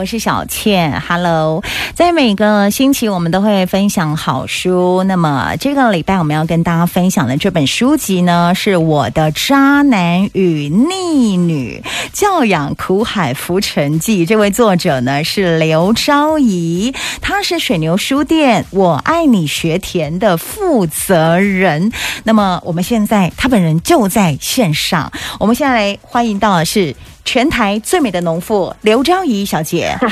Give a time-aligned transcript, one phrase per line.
[0.00, 1.62] 我是小倩，Hello。
[1.94, 5.04] 在每个星期，我们都会分享好书。
[5.04, 11.84] 那么这个礼拜我们要跟大家分享的这本书籍呢，是我的渣男与逆女
[12.14, 14.24] 教养苦海浮沉记。
[14.24, 21.92] 这位作者呢是刘昭仪，他是水牛书店“我爱你学田”的负责人。
[22.24, 26.96] 那么我们现在他本人就在线上，我们现在来欢迎到的是。
[27.24, 29.94] 全台最美的农妇刘昭仪小姐，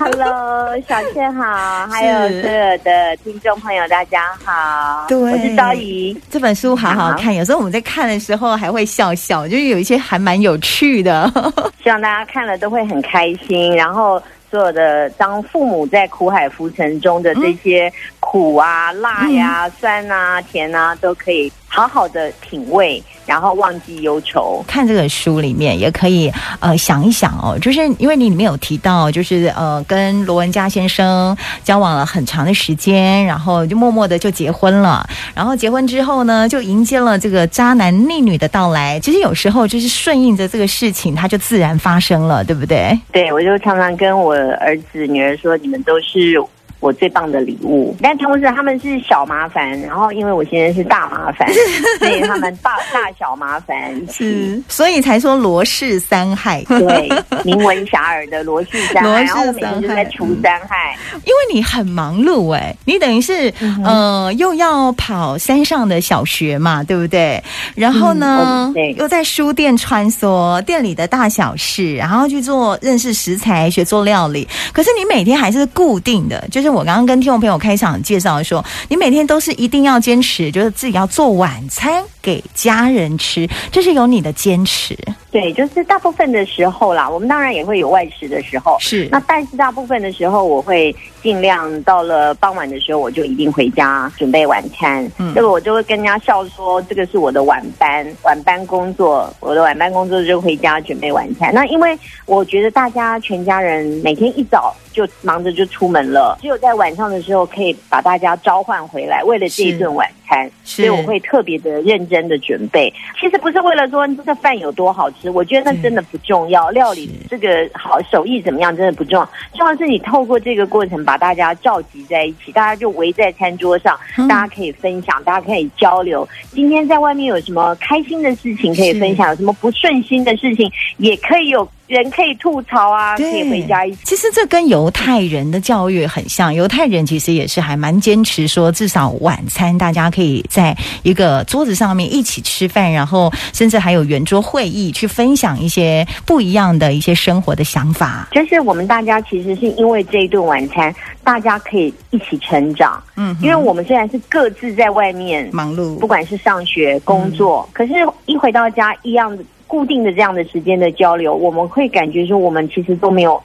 [0.00, 6.18] Hello，Hello，小倩好，还有所有的听众朋友，大家好，对，我是昭仪。
[6.30, 11.30] 这本书好好看，有时候我们在看的时候还会笑笑，就是有一些还蛮有趣的，
[11.82, 13.76] 希望大家看了都会很开心。
[13.76, 23.02] 然后所有的当父母在苦海浮沉中的这些苦啊、辣呀、啊、酸啊、甜啊，都可以好好的品味。
[23.28, 38.98] 然后忘记忧愁，看这个书里面也可以呃想一想哦，就是因为你里面有提到，就是呃跟罗文嘉先生交往了很长的时间，然后就默默的就结婚了，然后结婚之后呢，就迎接了这个渣男逆女的到来。
[39.00, 42.98] 其实有时候就是顺应着这个事情，它就自然发生了，对不对？
[43.12, 46.42] 对，我就常常跟我儿子女儿说，你们都是。
[46.80, 51.48] 我最棒的礼物，但同时他们是小麻烦，然后因为我现在是大麻烦，
[51.98, 53.96] 所以他们大大小麻烦。
[54.00, 57.08] 一起，所以才说罗氏三害，对，
[57.42, 67.42] 名闻遐迩的罗氏三害，然后我每天就在除三害，因为你很忙碌哎，你等于是、嗯、呃又要跑山上的小学嘛，对不对？
[67.74, 74.46] 然后呢，嗯、又在书店穿梭，店里的大小事，然后去做认识食材，学做料理。
[74.72, 76.67] 可是你每天还是固定的，就是。
[76.70, 84.94] 我刚刚跟听众朋友开场介绍说，你每天都是一定要坚持，就是自己要做晚餐给家人吃，这是有你的坚持。
[85.30, 89.08] 对，就是大部分的时候啦，我们当然也会有外食的时候，是。
[89.10, 95.10] 那但是大部分的时候，我会尽量到了傍晚的时候，我就一定回家准备晚餐。
[95.16, 101.54] 嗯，这个我就会跟人家笑说，这个是我的晚班，晚班工作，我的晚班工作就回家准备晚餐。
[101.54, 112.92] 那因为我觉得大家全家人每天一早就忙着就出门了，只有在晚上的时候可以把大家召唤回来，为了这一顿晚餐，所以我会特别的认真的准备。
[113.18, 115.30] 其实不是为了说这个饭有多好吃。
[115.30, 126.28] 我觉得那真的不重要，料理这个好手艺怎么样真的不重要，重要是你透过这个过程把大家召集在一起，大家就围在餐桌上，大家可以分享，大家可以交流。
[126.52, 131.68] 今天在外面有什么开心的事情可以分享，有什么不顺心的事情也可以有。
[131.88, 133.98] 人可以吐槽啊，可以回家一起。
[134.04, 148.28] 其实这跟犹太人的教育很像，犹太人其实也是还蛮坚持说，至少晚餐大家可以在一个桌子上面一起吃饭，然后甚至还有圆桌会议，去分享一些不一样的一些生活的想法。
[148.32, 150.94] 就是我们大家其实是因为这一顿晚餐，
[151.24, 153.02] 大家可以一起成长。
[153.16, 157.94] 嗯，因为我们虽然是各自在外面忙碌，不管是上学、工作，嗯、可是
[158.26, 159.42] 一回到家一样的。
[159.68, 163.40] 固定的这样的时间的交流，我们会感觉说，我们其实都没有。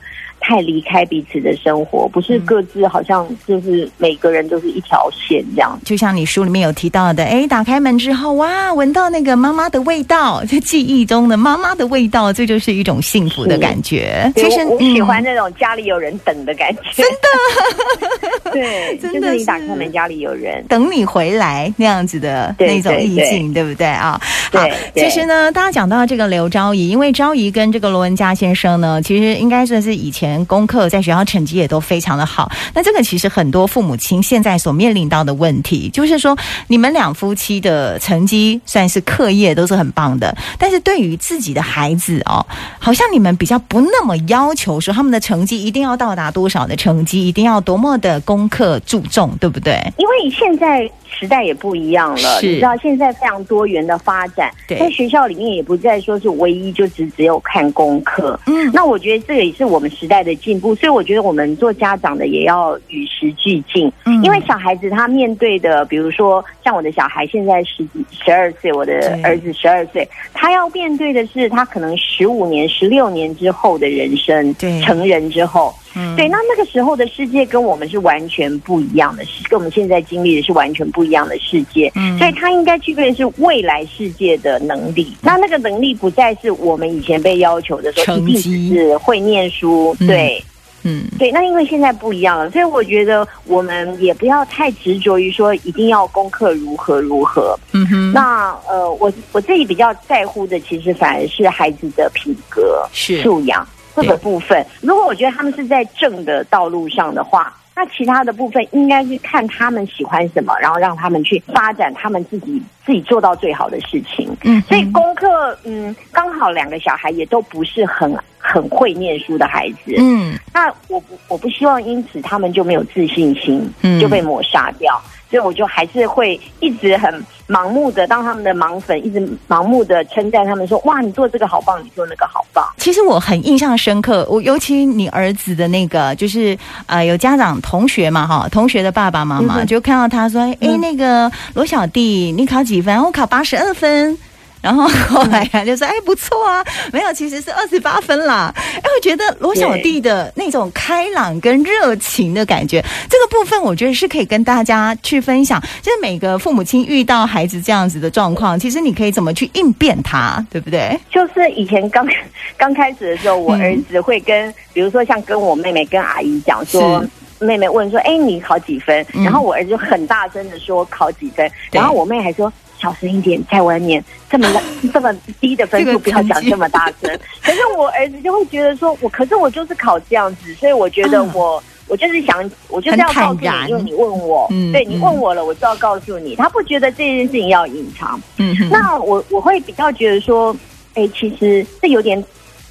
[0.46, 5.80] 太离开彼此的生活，不是各自好像就是每个人都是一条线这样。
[5.86, 14.30] 就像你书里面有提到的，哎，打开门之后，哇，闻到那个妈妈的味道，在记忆中的妈妈的味道，这就是一种幸福的感觉。
[14.36, 24.20] 其实我，我喜欢那种家里有人等的感觉，真的， 对，真的，就是你打开门，家里有人等你回来那样子的那种意境，对，不对啊？
[24.52, 30.33] 好，其实呢，大家讲到这个刘昭仪，因为昭仪跟这个罗文嘉先生呢，其实应该算是以前。
[30.46, 42.46] 功课在学校成绩也都非常的好，那这个其实很多父母亲现在所面临到的问题，就是说你们两夫妻的成绩算是课业都是很棒的，但是对于自己的孩子哦，
[42.80, 49.82] 好像你们比较不那么要求说他们的成绩一定要到达多少的成绩，一定要多么的功课注重，对不对？
[49.98, 50.90] 因为现在。
[51.14, 58.40] 时代也不一样了，你知道现在非常多元的发展，在学校里面也不再说是唯一就只只有看功课。
[58.48, 63.92] 嗯，那我觉得这个也是我们时代的进步，所以我觉得我们做家长的也要与时俱进。
[64.06, 75.74] 嗯，因为小孩子他面对的，比如说像我的小孩现在十几、十二岁，我的儿子十二岁，他要面对的是他可能十五年、十六年之后的人生，对，成人之后。
[75.96, 81.92] 嗯，对，那那个时候的世界跟我们是完全不一样的，跟我们现在经历的是完全不一样的世界。
[81.96, 85.14] 嗯，所以他应该具备的是未来世界的能力。
[85.22, 89.96] 那那个能力不再是我们以前被要求的说一定是会念书。
[90.00, 90.44] 对，
[90.84, 91.32] 嗯，对。
[91.32, 97.58] 那因为现在不一样了，所以我觉得我们也不要太执着于说一定要功课如何如何。
[97.74, 98.12] 嗯哼。
[98.12, 103.68] 那呃，我我自己比较在乎的，其实反而是孩子的品格、是素养。
[103.96, 104.66] 这个部分。
[104.82, 107.54] 如果我觉得他们是在正的道路上的话。
[107.76, 114.30] 那其他的部分应该是看他们喜欢什么，然后让他们去发展他们自己自己做到最好的事情。
[114.44, 119.96] 嗯，所以功课，嗯，刚好两个小孩也都不是很很会念书的孩子。
[119.98, 125.02] 嗯，那我不我不希望因此他们就没有自信心，嗯，就被抹杀掉。
[125.30, 143.02] 所以我就还是会一直很盲目的当他们的盲粉，一直盲目的称赞他们说：“哇，你做这个好棒，你做那个好棒。”其实我很印象深刻，我尤其你儿子的那个，就是呃，有家长同学嘛，哈，同学的爸爸妈妈、嗯、就看到他说：“哎、嗯，那个罗小弟，你考几分？
[143.02, 144.18] 我考八十二分。”
[144.64, 146.64] 然后后来呀，就说：“哎，不错啊，
[146.94, 155.62] 没有，其实是二十八分啦。”哎，我觉得罗小弟的那种开朗跟热情的感觉，这个部分我觉得是可以跟大家去分享。
[155.82, 160.98] 就是每个父母亲遇到孩子这样子的状况，其实你可以怎么去应变他，对不对？
[161.12, 162.08] 就是以前刚
[162.56, 167.04] 刚开始的时候，我儿子会跟，嗯、比如说像跟我妹妹、跟阿姨讲说，
[167.40, 172.52] 妹妹问说：“哎，你考几分？”然后我儿子就很大声的说：“考几分？”然后我妹还说。
[172.84, 174.46] 小声一点，在外面这么
[174.94, 177.10] 这么低的分数，不要讲这么大声。
[177.42, 186.36] 可是我儿子就会觉得说，我可是我就是考这样子，所以我觉得我、嗯、我就是想，我就是要告诉你，因为你问我，嗯、对你问我了，我就要告诉你。
[186.36, 188.22] 他不觉得这件事情要隐藏。
[188.38, 190.54] 嗯，那我我会比较觉得说，
[190.96, 192.22] 哎，其实这有点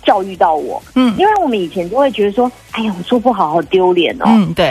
[0.03, 0.83] 教育到我。
[0.95, 4.25] 嗯，因为我们以前都会觉得说，哎呀，我说不好好丢脸哦。
[4.27, 4.67] 嗯，对。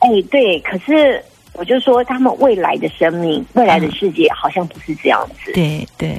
[0.00, 1.24] 哎，对，可是。
[1.58, 5.50] 我就说，他们未来的生命、未来的世界好像不是这样子。
[5.52, 6.16] 对对，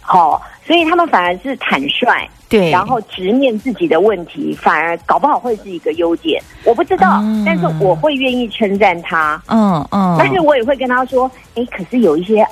[0.00, 6.42] 好、哦，所以他们反而是坦率，对，然后直面自己的问题，反而搞不好会是一个优点。
[6.64, 9.40] 我不知道，嗯、但是我会愿意称赞他。
[9.48, 12.42] 嗯嗯，但是我也会跟他说，哎，可是有一些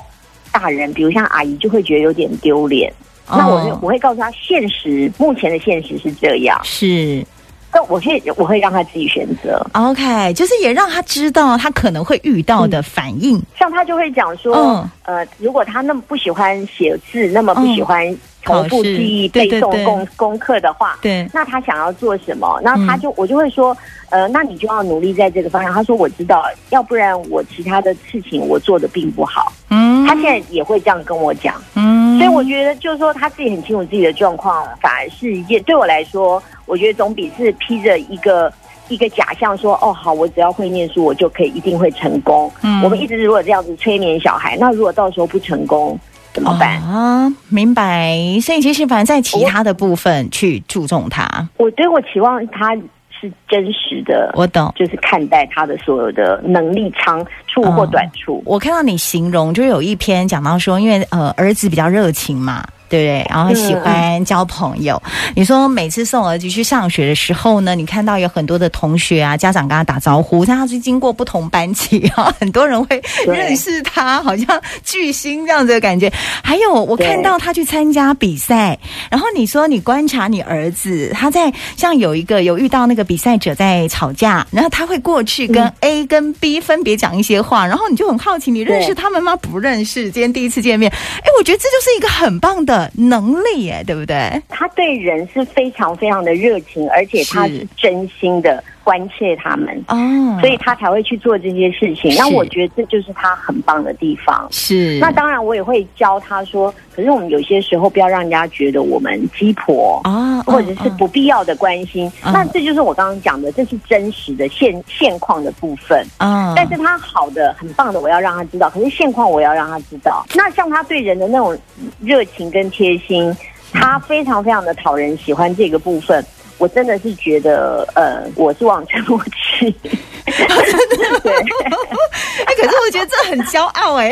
[0.51, 2.93] 大人，比如像阿姨，就会觉得有点丢脸。
[3.31, 6.59] 嗯、那我就我会告诉他，现实目前的现实是这样。
[6.63, 7.25] 是。
[7.71, 13.37] 那我会我会让他自己选择，OK，就是也让他知道他可能会遇到的反应。
[13.37, 22.59] 嗯、像他就会讲说，嗯、呃，如果他那么不喜欢写字，那么不喜欢重复记忆、背诵功功课的话，对，那他想要做什么？
[22.63, 23.77] 那他就、嗯、我就会说，
[24.09, 25.73] 呃，那你就要努力在这个方向。
[25.73, 29.51] 他说我知道，要不然我其他的事情我做的并不好。
[29.69, 31.55] 嗯，他现在也会这样跟我讲。
[31.75, 36.41] 嗯，所以我觉得就是说他自己很清楚自己的状况，反而是一件对我来说。
[36.65, 38.51] 我觉得总比是披着一个
[38.89, 42.51] 一个假象说哦好，我只要会念书，我就可以一定会成功。
[42.61, 45.99] 嗯，我们一直如果这样子催眠小孩，那如果到时候不成功
[46.31, 47.27] 怎么办啊？
[47.47, 48.15] 明白。
[48.39, 52.77] 所以其实反正在其他的部分去注重他，我对我期望他
[53.19, 54.31] 是真实的。
[54.35, 58.37] 我懂，就是看待他的所有的能力长处或短处。
[58.39, 62.65] 哦，我看到你形容，就是有一篇讲到说，因为呃儿子比较热情嘛。
[62.89, 63.25] 对不对？
[63.29, 65.01] 然后喜欢交朋友。
[65.05, 76.11] 嗯、你说每次送儿子去上学的时候呢，你看到有很多的同学啊，家长跟他打招呼，他是经过不同班级啊，很多人会认识他，好像巨星这样子的感觉。
[76.43, 78.77] 还有我看到他去参加比赛，
[79.11, 89.35] 然后你说你观察你儿子，他在像有一个有遇到那个比赛者在吵架，然后他会过去跟 A 跟 B 分别讲一些话，然后你就很好奇，你认识他们吗？
[89.35, 90.91] 不认识，今天第一次见面。
[90.91, 92.78] 哎，我觉得这就是一个很棒的。
[92.95, 94.41] 能力耶，对不对？
[94.49, 102.13] 他对人是非常非常的热情，而且他是真心的关切他们哦，所以他才会去做这些事情。
[102.17, 104.47] 那我觉得这就是他很棒的地方。
[104.51, 112.11] 是，那当然我也会教他说，可是我们有些时候不要让人家觉得我们鸡婆啊，或者是不必要的关心。
[112.23, 116.53] 那这就是我刚刚讲的，这是真实的现现况的部分啊。
[116.55, 118.69] 但是他好的很棒的，我要让他知道。
[118.69, 120.25] 可是现况我要让他知道。
[120.33, 121.57] 那像他对人的那种
[122.01, 123.35] 热情跟贴心，
[123.71, 126.23] 他非常非常的讨人喜欢这个部分。
[126.57, 129.73] 我真的是觉得，呃，我是望尘莫及。
[130.25, 134.09] 对，哎，可是我觉得这很骄傲哎，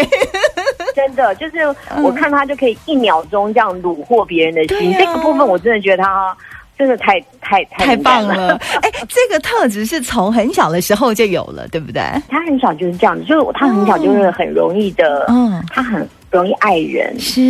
[0.97, 1.57] 真的，就是
[2.01, 6.35] 我看他就可以一秒钟这样虏获别人的心，这个部分我真的觉得他
[6.75, 8.59] 真的太太太棒了。
[8.81, 12.01] 哎，这个特质是从很小的时候就有了，对不对？
[12.27, 17.41] 他很小就是这样子，就是他很小就是很容易的，嗯，他很容易爱人，是，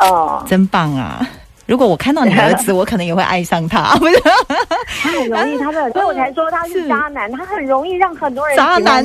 [0.00, 1.24] 哦，真棒啊。
[1.66, 3.96] 如果我看到你儿子，我可能也会爱上他。
[3.96, 4.20] 不是，
[5.00, 7.32] 他很容易，他的，所以我才说他是 渣男。
[7.32, 9.02] 他很容易让很多人渣男。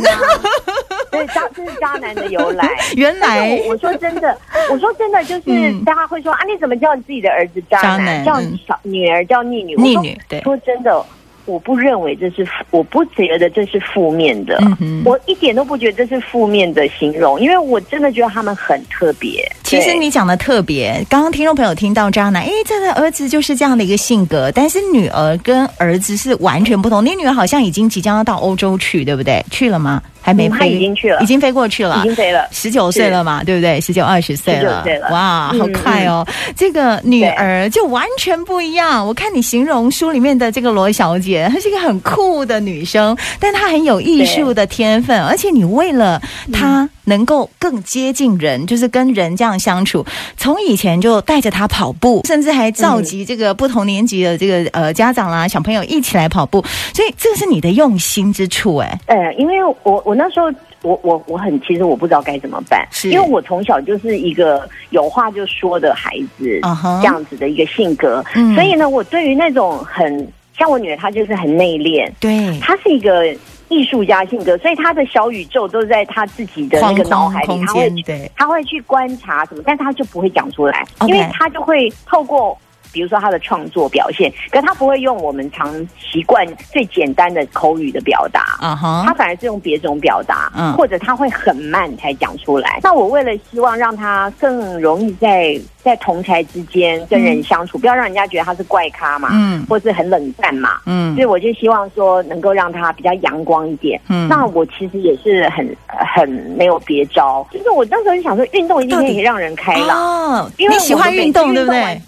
[1.12, 2.70] 对，渣，这是渣男的由来。
[2.96, 4.38] 原来我，我说真的，
[4.72, 8.24] 我说真的，就是大家会说啊，你怎么叫你自己的儿子渣男？
[8.24, 9.75] 叫小女儿叫逆女？
[9.75, 10.18] 逆女。
[10.28, 11.06] 对，说真的。
[11.46, 19.51] 我不认为这是，我不觉得这是负面的，嗯、我一点都不觉得这是负面的形容，因为我真的觉得他们很特别。
[19.63, 27.04] 其实你讲的特别，刚刚听众朋友听到渣男，哎，这个儿子就是这样的一个性格，但是女儿跟儿子是完全不同。
[27.04, 29.44] 你女儿好像已经即将要到欧洲去，对不对？
[29.50, 30.04] 去了吗？
[30.22, 33.80] 还没飞，他已经去了，已经飞过去了，已经飞了，十九岁了嘛，对不对？
[33.82, 36.26] 十九二十岁了，岁了，哇，好快哦！
[36.28, 39.06] 嗯、这个女儿就完全不一样。
[39.06, 46.22] 我看你形容书里面的这个罗小姐，她是一个很酷的女生，但她很有艺术的天分，而且你为了
[46.52, 50.06] 她能够更接近人，就是跟人这样相处，
[50.38, 56.63] 从以前就带着他跑步，甚至还召集这个不同年级的这个呃家长啦、小朋友一起来跑步，
[56.94, 60.16] 所以这个是你的用心之处，哎，呃，因为我我。
[60.20, 60.51] 那时候
[60.82, 67.00] 我我我很其实我不知道该怎么办，是因为我从小就是一个有话就说的孩子，uh huh.
[67.01, 73.34] 这样子的一个性格，嗯、所以呢，我对于那种很像我女儿，她就是很内敛，对，她是一个
[73.70, 82.58] 艺术家性格，所以他的小宇宙都在他自己的那个脑海里，他会对，她会去观察什么，但他就不会讲出来.因为他就会透过。
[82.91, 89.05] 比如说他的创作表现，可他不会用我们常习惯最简单的口语的表达，啊哈、uh，huh.
[89.05, 90.77] 他反而是用别种表达，嗯、uh，huh.
[90.77, 92.79] 或者他会很慢才讲出来。
[92.84, 112.01] 那我为了希望让他更容易在在同台之间跟人相处，嗯、不要让人家觉得他是怪咖嘛，嗯，或是很冷淡嘛，嗯，所以我就希望说能够让他比较阳光一点，嗯，那我其实也是很很没有别招，就是我当时就想说，运动一定可以让人开朗，哦、因为你喜欢运动，对不对？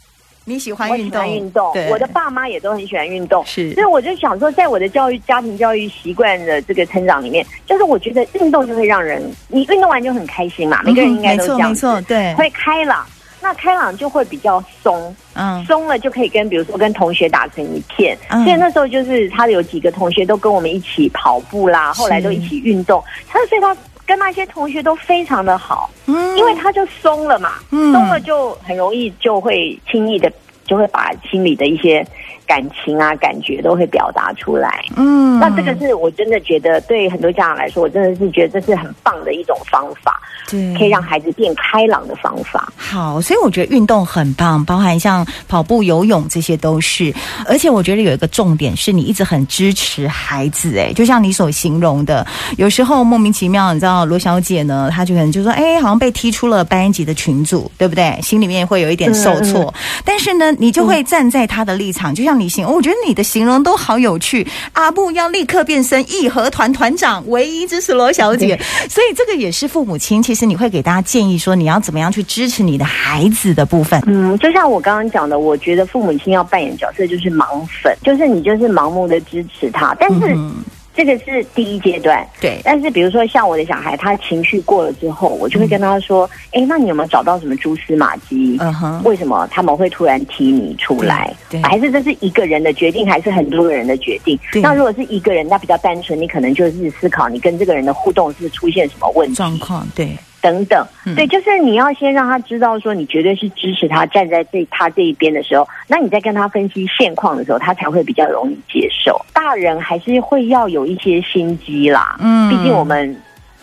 [0.44, 13.06] 你喜欢运动，运动，我的爸妈也都很喜欢运动，是，所以我就想说，在我的教育、家庭教育习惯的这个成长里面，就是我觉得运动就会让人，你运动完就很开心嘛，每个人应该都这样，没错，对，会开朗，
[13.40, 23.78] 那开朗就会比较松，嗯，松了就可以跟，比如说跟同学打成一片，嗯、所以那时候就是他有几个同学都跟我们一起跑步啦，后来都一起运动，他所以他。
[24.12, 30.30] 跟那些同学都非常的好，嗯，因为他就松了嘛，嗯，松了就很容易就会轻易的
[30.72, 32.02] 就会把心里的一些
[32.48, 40.18] 感情啊感觉都会表达出来，嗯，那这个是我真的觉得对很多家长来说，我真的是觉得这是很棒的一种方法。
[40.50, 42.72] 对，可以让孩子变开朗的方法。
[42.76, 47.14] 好，所以我觉得运动很棒，包含像跑步、游泳这些都是。
[47.46, 52.26] 而且我觉得有一个重点是你一直很支持孩子，哎，就像你所形容的，
[52.58, 58.20] 有时候莫名其妙，你知道罗小姐呢，她就可能就说，哎，好像被踢出了班级的群组，对不对？
[58.22, 59.74] 心里面会有一点受挫。
[59.78, 64.46] 嗯、但是呢，你就会站在他的立场，嗯、就像你形容，我觉得你的形容都好有趣。
[64.74, 68.54] 阿布要立刻变身义和团团长，唯一支持罗小姐。
[68.54, 70.22] 嗯、所以这个也是父母亲。
[70.22, 74.00] 其实你会给大家建议说，你要怎么样去支持你的孩子的部分？
[74.06, 80.36] 嗯，就像我刚刚讲的，我觉得父母亲要扮演角色就是盲粉，就是你就是盲目的支持他，但是。
[80.36, 80.54] 嗯
[80.94, 82.60] 这个是第一阶段，对。
[82.64, 88.58] 但是比如说像我的小孩，他情绪过了之后，我就会跟他说：“哎、嗯，那你有没有找到什么蛛丝马迹？
[88.60, 91.34] 嗯哼，为什么他们会突然踢你出来？
[91.50, 94.38] 对，还是这是一个人的决定，还是很多个人的决定？
[94.52, 99.88] 对那如果是一个人，那比较单纯，你可能就是思考你跟这个人的互动是，是出现什么问题状况？
[99.96, 109.24] 对。”等等，对，就是你要先让他知道说你绝对是支持他，站在这他这一边的时候，那你在跟他分析现况的时候，他才会比较容易接受。
[109.32, 113.16] 大人还是会要有一些心机啦，嗯，毕竟我们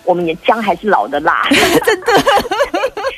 [0.04, 1.42] 我们也姜还是老的辣，
[1.85, 2.12] 真的，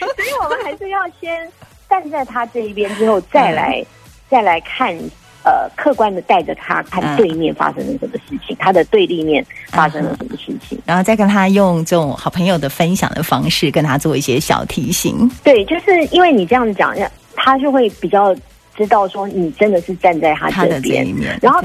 [0.00, 1.46] 所以我们还是要先
[1.88, 3.84] 站在他这一边之后，再来
[4.28, 4.96] 再来看。
[5.44, 15.30] 呃，客观的带着他看对面发生了什么事情，嗯、他的对立面发生了什么事情，然后再跟他用这种好朋友的分享的方式，跟他做一些小提醒。
[15.42, 16.94] 对，就是因为你这样子讲，
[17.34, 18.34] 他就会比较
[18.76, 21.06] 知道说你真的是站在他这边，
[21.40, 21.62] 然后。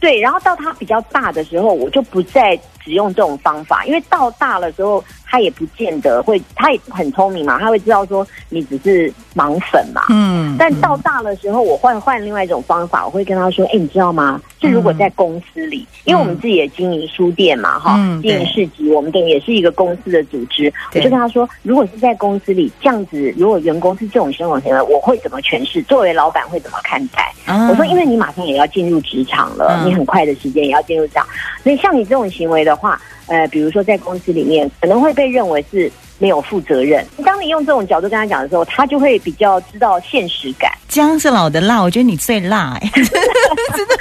[0.00, 10.02] 对，然后到他比较大的时候，我就不再只用这种方法，因为到大了之后，他也不见得会，他也很聪明嘛，他会知道说你只是盲粉嘛。
[10.10, 10.54] 嗯。
[10.58, 14.38] 但到大的时候，我换换另外一种方法，我会跟他说：“哎，你知道吗？
[14.60, 20.70] 就如果在公司里，因为我们自己也经营书店嘛，哈，经营市集，我们等于也是一个公司的组织。
[20.94, 25.82] 我就跟他说，如果是在公司里这样子，如果员工是这种生活行为，我会怎么诠释？
[25.84, 27.32] 作为老板会怎么看待？
[27.70, 29.82] 我说，因为你马上也要进入职场了。
[29.86, 31.26] 你很快的时间也要进入这样，
[31.62, 33.00] 所以像你这种行为的话，
[33.32, 37.02] 呃，比如说在公司里面可能会被认为是没有负责任。
[37.24, 40.70] 当你用这种角度跟他讲的时候，他就会比较知道现实感。
[40.86, 43.96] 姜是老的辣，我觉得你最辣哎， 真的，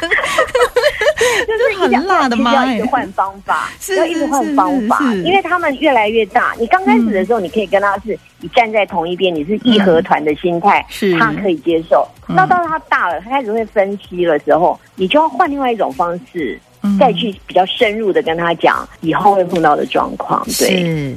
[1.47, 2.53] 就是一很辣的吗？
[2.53, 6.53] 要一直换方法，要一直换方法，因为他们越来越大。
[6.59, 12.05] 你刚开始的时候，你可以跟他是，你站在同一边，你是义和团的心态，是他可以接受。
[12.27, 16.59] 那到他大了，他开始会分析的时候，你就要换另外一种方式。
[17.00, 20.45] 再去比较深入的跟他讲以后会碰到的状况。
[20.57, 21.15] 对，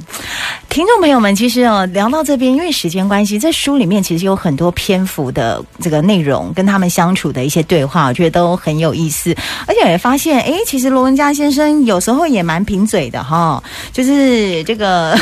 [0.75, 9.33] 听众朋友们，其实哦，聊到这边，因为时间关系，在书里面其实有很多篇幅的这个内容，跟他们相处的一些对话，我觉得都很有意思。
[9.65, 13.63] 而且也发现，哎，其实罗文佳先生有时候也蛮贫嘴的哈，
[13.93, 15.17] 就是这个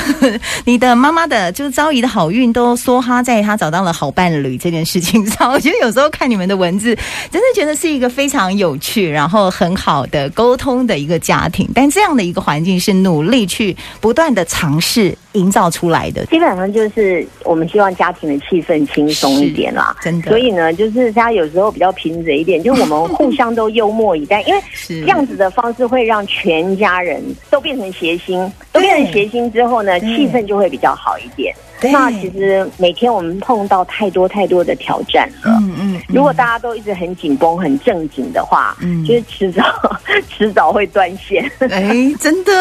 [0.65, 5.51] 你的妈妈的，就是昭仪的好运都梭哈在他找到了好伴侣这件事情上。
[5.53, 6.97] 我觉得有时候看你们的文字，
[7.29, 10.27] 真的觉得是一个非常有趣，然后很好的。
[10.31, 16.25] 沟通的一个家庭，但这样的一个环境是努力去不断的尝试营造出来的。
[16.27, 20.29] 基本上就是我们希望家庭的气氛轻松一点啦，真的。
[20.29, 31.53] 所以呢，就是大家有时候比较贫嘴一点，就是我们互相都幽默以待， 因为这样子的方式会让全家人都变成谐星，都变成谐星之后呢，气氛就会比较好一点。
[31.91, 35.51] 那其实每天我们碰到太多太多的挑战了。
[35.61, 36.01] 嗯嗯。
[36.07, 39.63] 如果大家都一直很紧绷、很正经的话，嗯，就是迟早
[40.29, 41.43] 迟早会断线。
[41.69, 42.51] 哎，真的。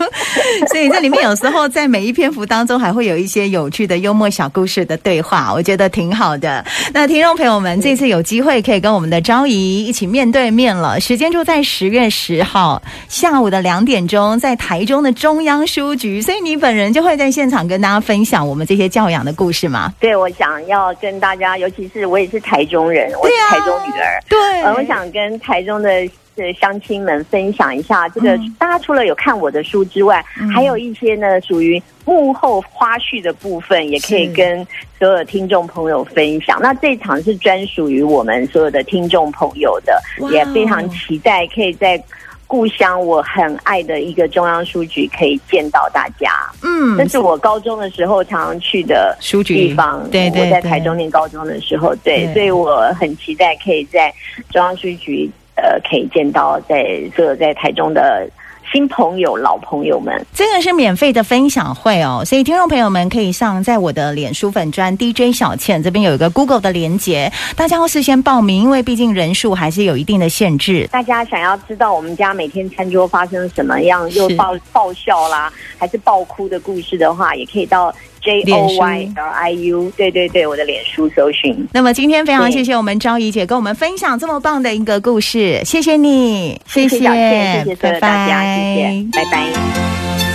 [0.68, 6.64] 所以这里面有时候在每一篇幅当中，还会有一些有趣的幽默小故事的对话，我觉得挺好的。
[6.92, 16.20] 那听众朋友们，这次有机会可以跟我们的昭仪一起面对面了，时间就在十月十号下午的两点钟，在台中的中央书局。
[16.20, 18.40] 所以你本人就会在现场跟大家分享。
[18.50, 19.94] 我们这些教养的故事吗？
[20.00, 25.88] 对，我想要跟大家，尤其是我也是台中人，我是台中女儿，对、我想跟台中的
[26.34, 28.32] 的乡亲们分享一下这个。
[28.38, 34.66] 嗯、大家除了有看我的书之外，嗯、还有一些呢属于幕后花絮的部分，也可以跟
[34.98, 36.58] 所有的听众朋友分享。
[36.60, 40.02] 那这场是专属于我们所有的听众朋友的，
[40.32, 42.02] 也非常期待可以在。
[42.50, 46.32] 故乡我很爱的一个中央书局，可以见到大家。
[46.64, 50.02] 嗯，那是我高中的时候常常去的书局地方。
[50.10, 54.12] 对，对，对，我在台中念高中的时候，对，对，所以我很期待可以在
[54.50, 58.28] 中央书局，呃，可以见到在所有在台中的。
[58.72, 70.88] 新朋友、老朋友们，这个是免费的分享会哦，所以听众朋友们可以上在我的脸书粉专 DJ 小倩这边有一个 Google 的连接，大家要事先报名，因为毕竟人数还是有一定的限制。
[70.92, 77.92] 大家想要知道我们家每天餐桌发生什么样又爆爆笑啦，还是爆哭的故事的话，也可以到。
[78.20, 81.68] J O Y L I U，对对对，我的脸书搜寻。
[81.72, 90.29] 那么今天非常谢谢我们昭仪姐跟我们分享这么棒的一个故事，谢谢你，谢谢，谢谢，谢谢所有大家，谢谢，拜拜。